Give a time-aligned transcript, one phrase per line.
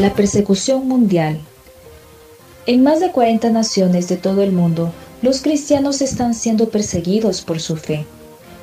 [0.00, 1.38] La persecución mundial.
[2.64, 7.60] En más de 40 naciones de todo el mundo, los cristianos están siendo perseguidos por
[7.60, 8.06] su fe.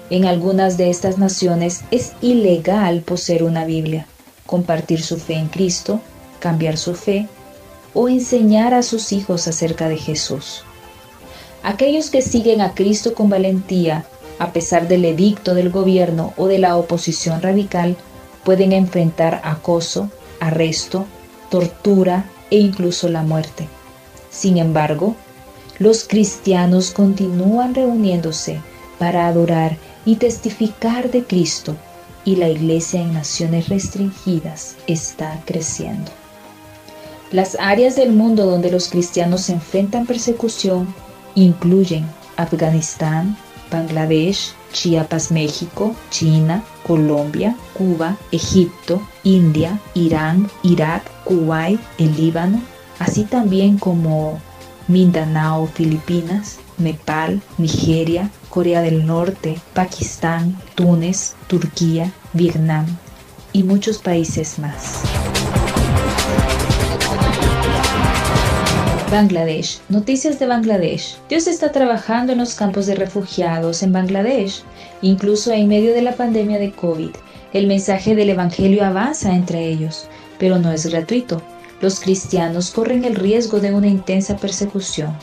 [0.09, 4.07] En algunas de estas naciones es ilegal poseer una Biblia,
[4.47, 5.99] compartir su fe en Cristo,
[6.39, 7.27] cambiar su fe
[7.93, 10.63] o enseñar a sus hijos acerca de Jesús.
[11.61, 14.07] Aquellos que siguen a Cristo con valentía,
[14.39, 17.95] a pesar del edicto del gobierno o de la oposición radical,
[18.43, 20.09] pueden enfrentar acoso,
[20.39, 21.05] arresto,
[21.49, 23.67] tortura e incluso la muerte.
[24.29, 25.15] Sin embargo,
[25.79, 28.61] los cristianos continúan reuniéndose
[28.99, 31.75] para adorar y testificar de Cristo
[32.25, 36.11] y la iglesia en naciones restringidas está creciendo.
[37.31, 40.93] Las áreas del mundo donde los cristianos enfrentan persecución
[41.35, 42.05] incluyen
[42.37, 43.37] Afganistán,
[43.71, 52.61] Bangladesh, Chiapas, México, China, Colombia, Cuba, Egipto, India, Irán, Irak, Kuwait, el Líbano,
[52.99, 54.39] así también como
[54.87, 62.85] Mindanao, Filipinas, Nepal, Nigeria, Corea del Norte, Pakistán, Túnez, Turquía, Vietnam
[63.53, 65.16] y muchos países más.
[69.09, 69.79] Bangladesh.
[69.87, 71.17] Noticias de Bangladesh.
[71.29, 74.63] Dios está trabajando en los campos de refugiados en Bangladesh,
[75.01, 77.11] incluso en medio de la pandemia de COVID.
[77.53, 81.41] El mensaje del Evangelio avanza entre ellos, pero no es gratuito.
[81.79, 85.15] Los cristianos corren el riesgo de una intensa persecución.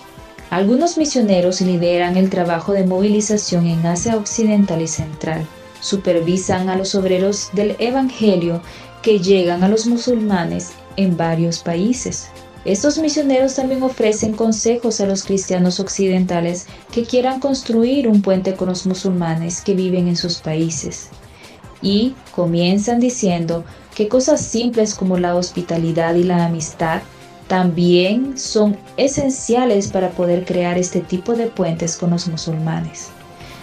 [0.49, 5.47] Algunos misioneros lideran el trabajo de movilización en Asia Occidental y Central.
[5.81, 8.62] Supervisan a los obreros del Evangelio
[9.03, 12.31] que llegan a los musulmanes en varios países.
[12.65, 18.69] Estos misioneros también ofrecen consejos a los cristianos occidentales que quieran construir un puente con
[18.69, 21.11] los musulmanes que viven en sus países.
[21.83, 23.65] Y comienzan diciendo
[23.95, 27.03] que cosas simples como la hospitalidad y la amistad
[27.49, 33.09] también son esenciales para poder crear este tipo de puentes con los musulmanes.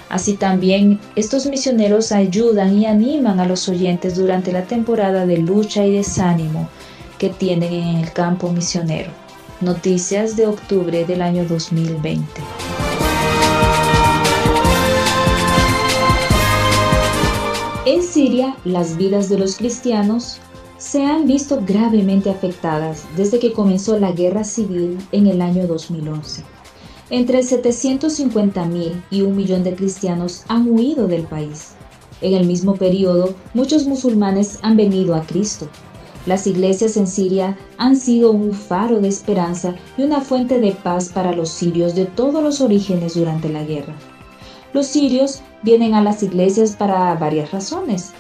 [0.10, 5.84] Así también estos misioneros ayudan y animan a los oyentes durante la temporada de lucha
[5.86, 6.70] y desánimo
[7.22, 9.12] que tienen en el campo misionero.
[9.62, 12.26] Noticias de octubre del año 2020.
[17.86, 20.40] En Siria, las vidas de los cristianos
[20.80, 26.44] se han visto gravemente afectadas desde que comenzó la guerra civil en el año 2011.
[27.12, 31.74] Entre 750.000 y un millón de cristianos han huido del país.
[32.22, 35.70] En el mismo periodo, muchos musulmanes han venido a Cristo,
[36.26, 41.10] las iglesias en Siria han sido un faro de esperanza y una fuente de paz
[41.10, 43.96] para los sirios de todos los orígenes durante la guerra.
[44.74, 48.12] Los sirios vienen a las iglesias para varias razones.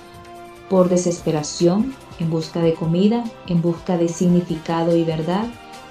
[0.69, 5.45] Por desesperación, en busca de comida, en busca de significado y verdad,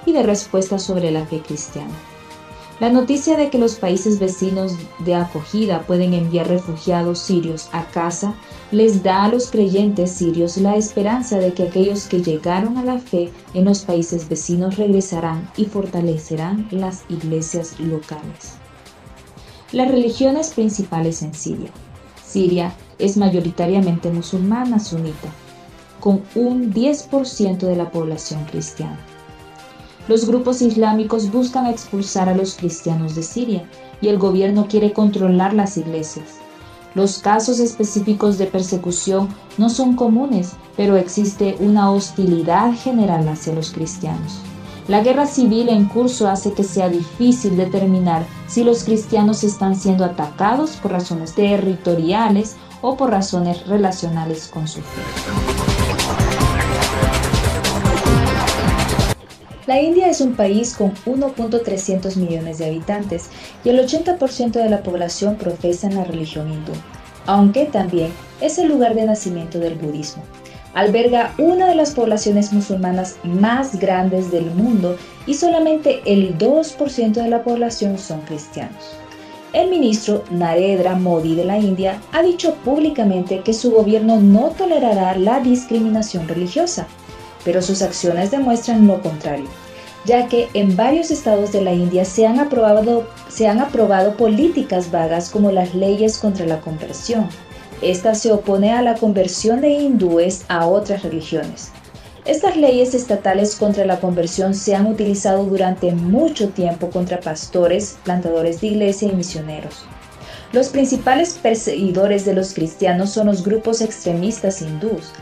[0.04, 1.94] y de respuestas sobre la fe cristiana.
[2.81, 8.33] La noticia de que los países vecinos de acogida pueden enviar refugiados sirios a casa
[8.73, 12.99] les da a los creyentes sirios la esperanza de que aquellos que llegaron a la
[12.99, 18.55] fe en los países vecinos regresarán y fortalecerán las iglesias locales.
[19.73, 21.71] Las religiones principales en Siria.
[22.25, 25.29] Siria es mayoritariamente musulmana sunita,
[26.01, 28.99] con un 10% de la población cristiana.
[30.10, 33.62] Los grupos islámicos buscan expulsar a los cristianos de Siria
[34.00, 36.26] y el gobierno quiere controlar las iglesias.
[36.96, 43.70] Los casos específicos de persecución no son comunes, pero existe una hostilidad general hacia los
[43.70, 44.40] cristianos.
[44.88, 50.05] La guerra civil en curso hace que sea difícil determinar si los cristianos están siendo
[50.05, 55.60] atacados por razones territoriales o por razones relacionales con su fe.
[59.70, 63.28] La India es un país con 1.300 millones de habitantes
[63.62, 66.72] y el 80% de la población profesa la religión hindú,
[67.26, 70.25] aunque también es el lugar de nacimiento del budismo.
[70.75, 77.28] Alberga una de las poblaciones musulmanas más grandes del mundo y solamente el 2% de
[77.28, 78.96] la población son cristianos.
[79.52, 85.16] el ministro Narendra Modi de la India ha dicho públicamente que su gobierno no tolerará
[85.16, 86.88] la discriminación religiosa,
[87.44, 89.49] pero sus acciones demuestran lo contrario,
[90.05, 94.91] ya que en varios estados de la India se han aprobado, se han aprobado políticas
[94.91, 97.29] vagas como las leyes contra la conversión.
[97.82, 101.70] Esta se opone a la conversión de hindúes a otras religiones.
[102.26, 108.61] Estas leyes estatales contra la conversión se han utilizado durante mucho tiempo contra pastores, plantadores
[108.61, 109.85] de iglesia y misioneros.
[110.52, 115.12] Los principales perseguidores de los cristianos son los grupos extremistas hindús,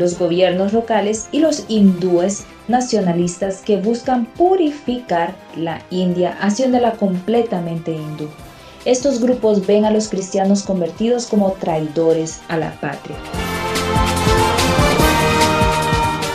[0.00, 8.28] los gobiernos locales y los hindúes nacionalistas que buscan purificar la India haciéndola completamente hindú.
[8.84, 13.16] Estos grupos ven a los cristianos convertidos como traidores a la patria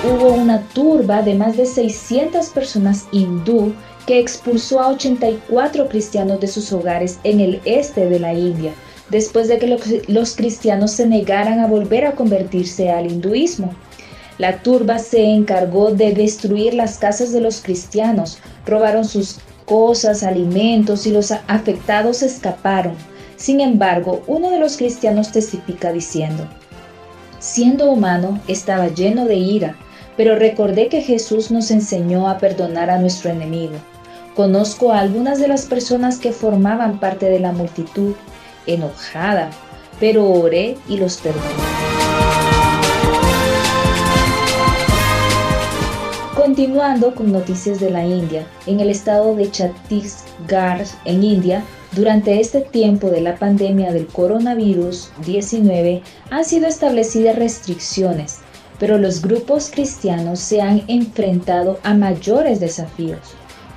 [0.05, 3.73] hubo una turba de más de 600 personas hindú
[4.05, 8.73] que expulsó a 84 cristianos de sus hogares en el este de la India,
[9.09, 13.73] después de que los cristianos se negaran a volver a convertirse al hinduismo.
[14.37, 21.07] La turba se encargó de destruir las casas de los cristianos, robaron sus cosas, alimentos
[21.07, 22.95] y los afectados escaparon.
[23.37, 26.47] Sin embargo, uno de los cristianos testifica diciendo,
[27.39, 29.77] Siendo humano, estaba lleno de ira
[30.17, 33.75] pero recordé que Jesús nos enseñó a perdonar a nuestro enemigo.
[34.35, 38.13] Conozco a algunas de las personas que formaban parte de la multitud,
[38.67, 39.49] enojada,
[39.99, 41.45] pero oré y los perdoné.
[46.35, 51.63] Continuando con noticias de la India, en el estado de Chhattisgarh, en India,
[51.93, 58.39] durante este tiempo de la pandemia del coronavirus 19 han sido establecidas restricciones
[58.79, 63.19] pero los grupos cristianos se han enfrentado a mayores desafíos,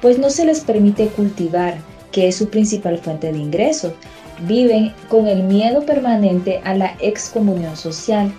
[0.00, 1.76] pues no se les permite cultivar,
[2.10, 3.92] que es su principal fuente de ingresos.
[4.42, 8.32] Viven con el miedo permanente a la excomunión social.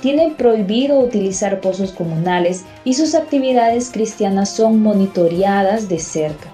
[0.00, 6.50] Tienen prohibido utilizar pozos comunales y sus actividades cristianas son monitoreadas de cerca.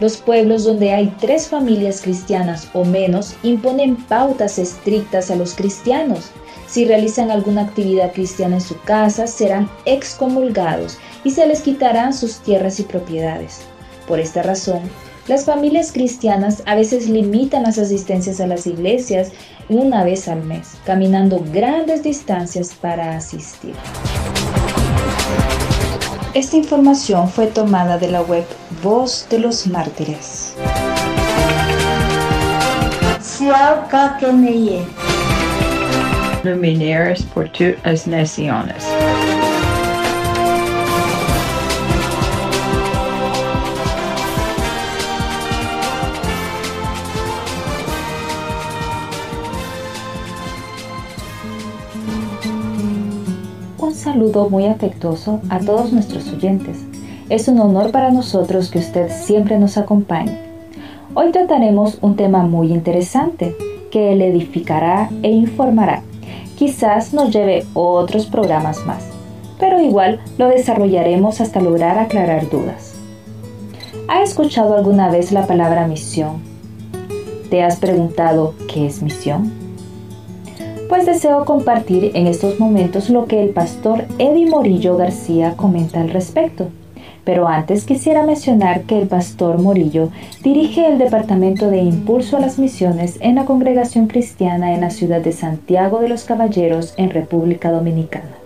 [0.00, 6.30] Los pueblos donde hay tres familias cristianas o menos imponen pautas estrictas a los cristianos
[6.68, 12.40] si realizan alguna actividad cristiana en su casa, serán excomulgados y se les quitarán sus
[12.40, 13.62] tierras y propiedades.
[14.06, 14.82] Por esta razón,
[15.28, 19.30] las familias cristianas a veces limitan las asistencias a las iglesias
[19.68, 23.74] una vez al mes, caminando grandes distancias para asistir.
[26.32, 28.44] Esta información fue tomada de la web
[28.82, 30.54] Voz de los Mártires.
[36.42, 38.84] Lumineers por todas las naciones.
[54.18, 56.84] Saludo muy afectuoso a todos nuestros oyentes.
[57.28, 60.36] Es un honor para nosotros que usted siempre nos acompañe.
[61.14, 63.54] Hoy trataremos un tema muy interesante
[63.92, 66.02] que le edificará e informará
[66.56, 69.04] quizás nos lleve otros programas más,
[69.60, 72.96] pero igual lo desarrollaremos hasta lograr aclarar dudas.
[74.08, 76.42] ¿Ha escuchado alguna vez la palabra misión?
[77.50, 79.67] ¿Te has preguntado qué es misión?
[80.88, 86.08] Pues deseo compartir en estos momentos lo que el pastor Eddie Morillo García comenta al
[86.08, 86.68] respecto.
[87.24, 90.08] Pero antes quisiera mencionar que el pastor Morillo
[90.42, 95.20] dirige el Departamento de Impulso a las Misiones en la Congregación Cristiana en la ciudad
[95.20, 98.38] de Santiago de los Caballeros en República Dominicana.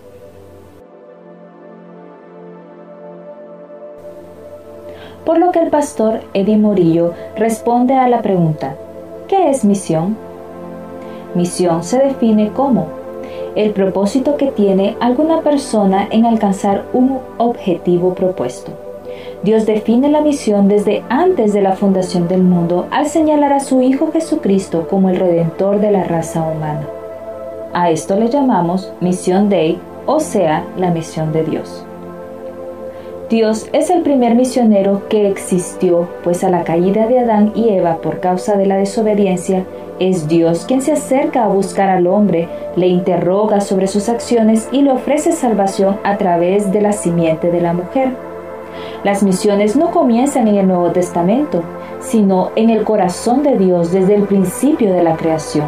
[5.25, 8.75] Por lo que el pastor Eddie Morillo responde a la pregunta,
[9.29, 10.17] ¿qué es misión?
[11.35, 12.87] Misión se define como
[13.55, 18.71] el propósito que tiene alguna persona en alcanzar un objetivo propuesto.
[19.43, 23.81] Dios define la misión desde antes de la fundación del mundo al señalar a su
[23.81, 26.87] Hijo Jesucristo como el redentor de la raza humana.
[27.73, 31.85] A esto le llamamos misión Dei, o sea, la misión de Dios.
[33.29, 37.97] Dios es el primer misionero que existió, pues a la caída de Adán y Eva
[37.97, 39.65] por causa de la desobediencia,
[40.09, 44.81] es Dios quien se acerca a buscar al hombre, le interroga sobre sus acciones y
[44.81, 48.11] le ofrece salvación a través de la simiente de la mujer.
[49.03, 51.63] Las misiones no comienzan en el Nuevo Testamento,
[52.01, 55.67] sino en el corazón de Dios desde el principio de la creación.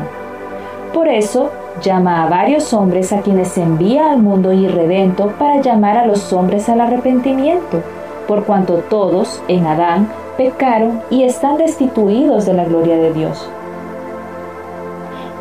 [0.94, 1.52] Por eso,
[1.82, 6.68] llama a varios hombres a quienes envía al mundo irredento para llamar a los hombres
[6.70, 7.82] al arrepentimiento.
[8.28, 13.48] por cuanto todos en Adán pecaron y están destituidos de la gloria de Dios.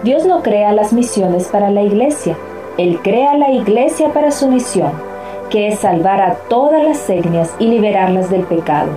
[0.04, 2.36] Dios no crea las misiones para la iglesia,
[2.76, 4.92] Él crea la iglesia para su misión,
[5.48, 8.90] que es salvar a todas las etnias y liberarlas del pecado.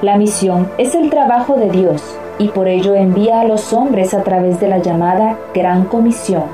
[0.00, 2.02] La misión es el trabajo de Dios
[2.40, 6.46] y por ello envía a los hombres a través de la llamada Gran Comisión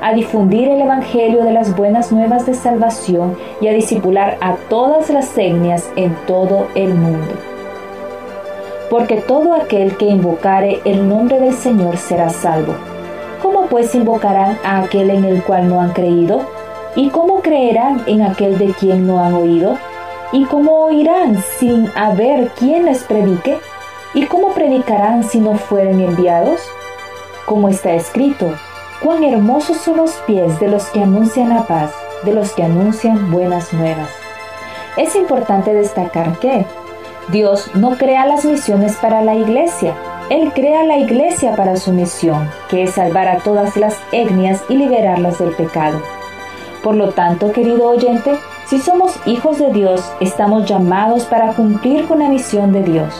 [0.00, 5.10] a difundir el Evangelio de las buenas nuevas de salvación y a disipular a todas
[5.10, 7.32] las etnias en todo el mundo.
[8.88, 12.91] Porque todo aquel que invocare el nombre del Señor será salvo.
[13.42, 16.46] ¿Cómo pues invocarán a aquel en el cual no han creído?
[16.94, 19.76] ¿Y cómo creerán en aquel de quien no han oído?
[20.32, 23.58] ¿Y cómo oirán sin haber quien les predique?
[24.14, 26.60] ¿Y cómo predicarán si no fueren enviados?
[27.44, 28.52] Como está escrito,
[29.02, 31.90] Cuán hermosos son los pies de los que anuncian la paz,
[32.22, 34.08] de los que anuncian buenas nuevas.
[34.96, 36.64] Es importante destacar que
[37.32, 39.92] Dios no crea las misiones para la iglesia,
[40.32, 44.76] Él crea la iglesia para su misión, que es salvar a todas las etnias y
[44.76, 46.00] liberarlas del pecado.
[46.82, 52.20] Por lo tanto, querido oyente, si somos hijos de Dios, estamos llamados para cumplir con
[52.20, 53.14] la misión de Dios.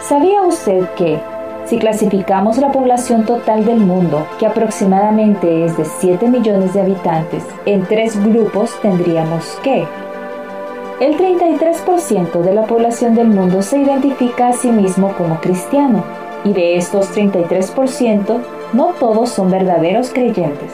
[0.00, 1.20] ¿Sabía usted que
[1.66, 7.44] si clasificamos la población total del mundo, que aproximadamente es de 7 millones de habitantes,
[7.66, 9.86] en tres grupos tendríamos que
[11.00, 16.04] el 33% de la población del mundo se identifica a sí mismo como cristiano,
[16.44, 18.40] y de estos 33%,
[18.72, 20.70] no todos son verdaderos creyentes.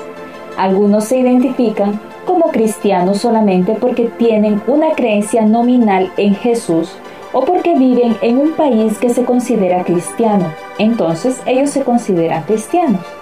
[0.56, 6.92] Algunos se identifican como cristianos solamente porque tienen una creencia nominal en Jesús
[7.32, 13.19] o porque viven en un país que se considera cristiano, entonces ellos se consideran cristianos.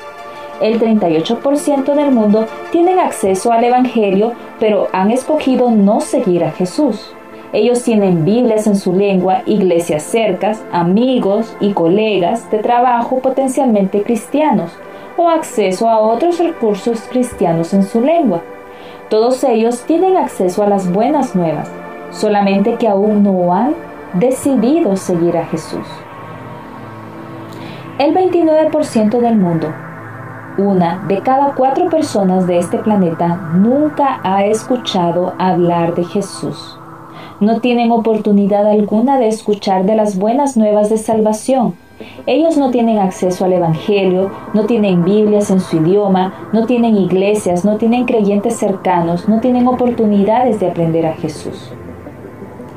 [0.61, 7.15] El 38% del mundo tienen acceso al Evangelio, pero han escogido no seguir a Jesús.
[7.53, 14.73] Ellos tienen Biblias en su lengua, iglesias cercas, amigos y colegas de trabajo potencialmente cristianos,
[15.17, 18.43] o acceso a otros recursos cristianos en su lengua.
[19.09, 21.71] Todos ellos tienen acceso a las buenas nuevas,
[22.11, 23.75] solamente que aún no han
[24.15, 25.87] decidido seguir a Jesús.
[27.99, 29.73] El 29% del mundo,
[30.59, 36.77] una de cada cuatro personas de este planeta, nunca ha escuchado hablar de Jesús.
[37.41, 41.75] No tienen oportunidad alguna de escuchar de las buenas nuevas de salvación.
[42.27, 47.65] Ellos no tienen acceso al Evangelio, no tienen Biblias en su idioma, no tienen iglesias,
[47.65, 51.73] no tienen creyentes cercanos, no tienen oportunidades de aprender a Jesús.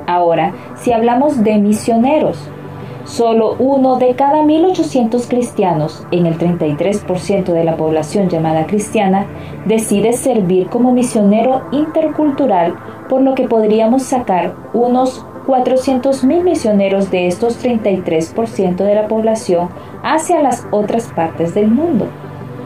[0.08, 2.38] Ahora, si hablamos de misioneros,
[3.12, 9.28] solo uno de cada 1.800 cristianos, en el 33% de la población llamada cristiana,
[9.66, 12.74] decide servir como misionero intercultural,
[13.10, 19.68] por lo que podríamos sacar unos 400.000 misioneros de estos 33% de la población
[20.04, 22.08] hacia las otras partes del mundo.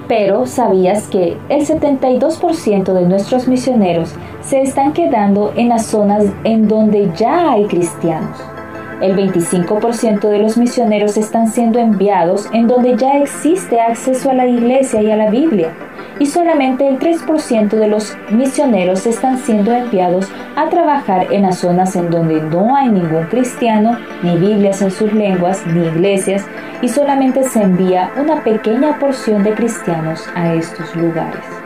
[0.08, 6.68] Pero ¿sabías que el 72% de nuestros misioneros se están quedando en las zonas en
[6.68, 8.55] donde ya hay cristianos?
[9.02, 14.48] El 25% de los misioneros están siendo enviados en donde ya existe acceso a la
[14.48, 15.74] iglesia y a la Biblia
[16.20, 21.96] y solamente el 3% de los misioneros están siendo enviados a trabajar en las zonas
[21.96, 26.46] en donde no hay ningún cristiano, ni Biblias en sus lenguas, ni iglesias,
[26.82, 31.65] y solamente se envía una pequeña porción de cristianos a estos lugares.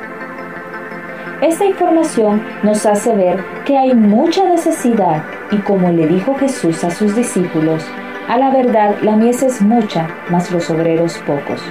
[1.42, 6.92] Esta información nos hace ver que hay mucha necesidad y como le dijo Jesús a
[6.92, 7.86] sus discípulos,
[8.28, 11.62] a la verdad la mies es mucha, mas los obreros pocos.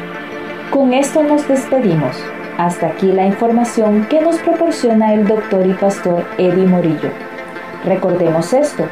[0.71, 2.17] Con esto nos despedimos.
[2.57, 7.11] Hasta aquí la información que nos proporciona el doctor y pastor Eddie Morillo.
[7.85, 8.85] Recordemos esto,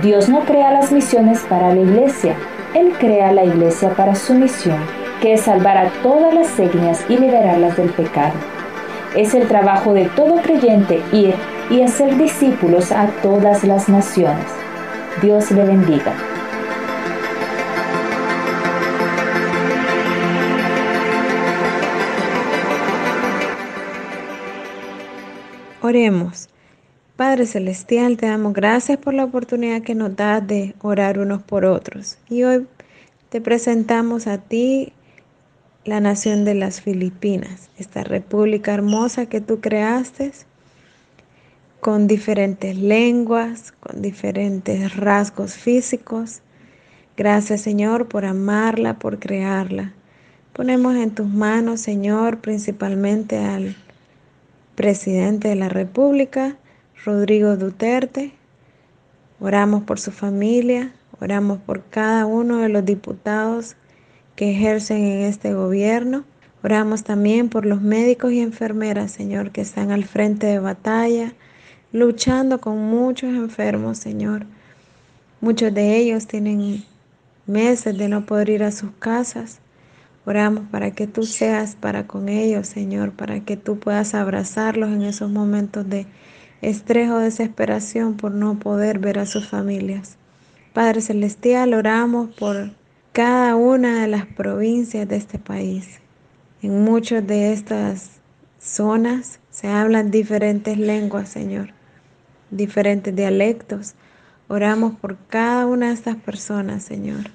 [0.00, 2.36] Dios no crea las misiones para la iglesia,
[2.74, 4.78] Él crea la iglesia para su misión,
[5.20, 8.34] que es salvar a todas las etnias y liberarlas del pecado.
[9.16, 11.34] Es el trabajo de todo creyente ir
[11.68, 14.46] y hacer discípulos a todas las naciones.
[15.20, 16.14] Dios le bendiga.
[25.82, 26.48] Oremos.
[27.16, 31.64] Padre Celestial, te damos gracias por la oportunidad que nos das de orar unos por
[31.64, 32.16] otros.
[32.28, 32.66] Y hoy
[33.28, 34.92] te presentamos a ti
[35.84, 40.32] la nación de las Filipinas, esta república hermosa que tú creaste,
[41.80, 46.40] con diferentes lenguas, con diferentes rasgos físicos.
[47.16, 49.94] Gracias Señor por amarla, por crearla.
[50.52, 53.76] Ponemos en tus manos, Señor, principalmente al
[54.74, 56.56] presidente de la República,
[57.04, 58.34] Rodrigo Duterte,
[59.42, 63.74] Oramos por su familia, oramos por cada uno de los diputados
[64.40, 66.24] que ejercen en este gobierno.
[66.62, 71.34] Oramos también por los médicos y enfermeras, Señor, que están al frente de batalla,
[71.92, 74.46] luchando con muchos enfermos, Señor.
[75.42, 76.86] Muchos de ellos tienen
[77.44, 79.58] meses de no poder ir a sus casas.
[80.24, 85.02] Oramos para que tú seas para con ellos, Señor, para que tú puedas abrazarlos en
[85.02, 86.06] esos momentos de
[86.62, 90.16] estrés o desesperación por no poder ver a sus familias.
[90.72, 92.79] Padre Celestial, oramos por
[93.12, 95.98] cada una de las provincias de este país.
[96.62, 98.20] En muchas de estas
[98.60, 101.70] zonas se hablan diferentes lenguas, Señor,
[102.52, 103.94] diferentes dialectos.
[104.46, 107.30] Oramos por cada una de estas personas, Señor.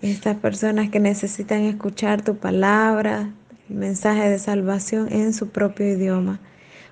[0.00, 3.28] Estas personas que necesitan escuchar tu palabra,
[3.68, 6.40] el mensaje de salvación en su propio idioma.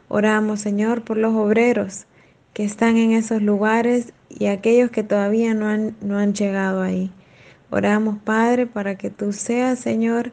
[0.09, 2.05] Oramos, Señor, por los obreros
[2.53, 7.11] que están en esos lugares y aquellos que todavía no han, no han llegado ahí.
[7.71, 10.33] Oramos, Padre, para que tú seas, Señor,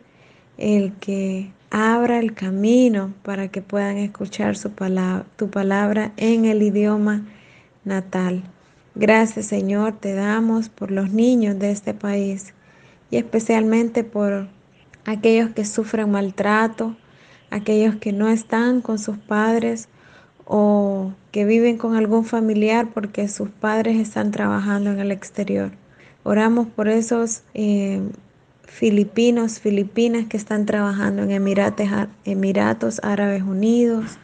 [0.58, 7.26] el que abra el camino para que puedan escuchar tu palabra en el idioma
[7.84, 8.44] natal.
[8.96, 12.54] Gracias, Señor, te damos por los niños de este país
[13.12, 14.48] y especialmente por
[15.06, 16.96] aquellos que sufren maltrato,
[17.52, 19.90] aquellos que no están con sus padres
[20.46, 25.72] o que viven con algún familiar porque sus padres están trabajando en el exterior.
[26.30, 28.02] Oramos por esos eh,
[28.64, 31.90] filipinos, filipinas que están trabajando en Emirates,
[32.26, 34.18] Emiratos Árabes Unidos,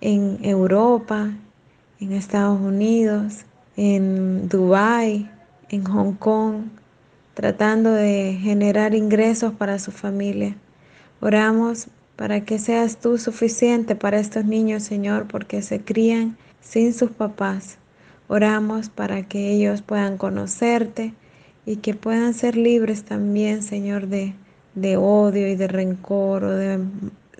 [0.00, 1.32] en Europa,
[1.98, 5.28] en Estados Unidos, en Dubái,
[5.70, 6.66] en Hong Kong,
[7.34, 10.54] tratando de generar ingresos para su familia.
[11.20, 17.10] Oramos para que seas tú suficiente para estos niños, Señor, porque se crían sin sus
[17.10, 17.78] papás.
[18.28, 21.12] Oramos para que ellos puedan conocerte
[21.66, 24.34] y que puedan ser libres también, Señor, de,
[24.74, 26.78] de odio y de rencor o de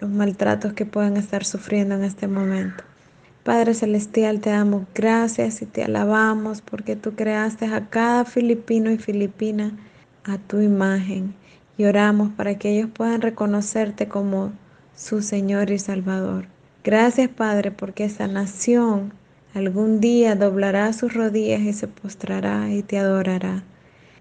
[0.00, 2.84] los maltratos que puedan estar sufriendo en este momento.
[3.44, 8.96] Padre Celestial, te damos gracias y te alabamos porque tú creaste a cada filipino y
[8.96, 9.72] filipina
[10.24, 11.34] a tu imagen
[11.76, 14.52] y oramos para que ellos puedan reconocerte como
[14.96, 16.46] su Señor y Salvador.
[16.82, 19.12] Gracias Padre porque esta nación
[19.52, 23.62] algún día doblará sus rodillas y se postrará y te adorará.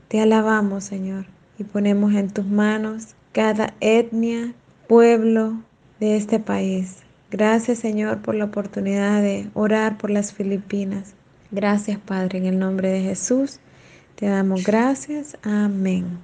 [0.07, 1.25] Te alabamos Señor
[1.57, 4.53] y ponemos en tus manos cada etnia,
[4.87, 5.55] pueblo
[5.99, 6.97] de este país.
[7.31, 11.13] Gracias Señor por la oportunidad de orar por las Filipinas.
[11.51, 13.59] Gracias Padre, en el nombre de Jesús
[14.15, 15.37] te damos gracias.
[15.43, 16.19] Amén.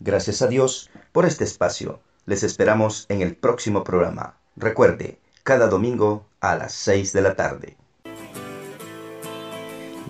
[0.00, 2.00] Gracias a Dios por este espacio.
[2.26, 4.36] Les esperamos en el próximo programa.
[4.56, 7.76] Recuerde, cada domingo a las 6 de la tarde.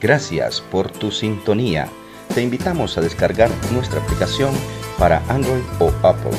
[0.01, 1.88] Gracias por tu sintonía.
[2.34, 4.54] Te invitamos a descargar nuestra aplicación
[4.98, 6.32] para Android o Apple.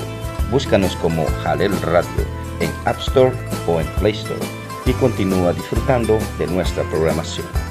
[0.50, 2.26] Búscanos como Jalel Radio
[2.60, 3.32] en App Store
[3.68, 4.40] o en Play Store
[4.88, 7.63] y continúa disfrutando de nuestra programación.